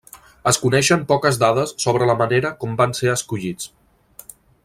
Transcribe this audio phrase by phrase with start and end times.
[0.51, 3.71] Es coneixen poques dades sobre la manera com van ser escollits.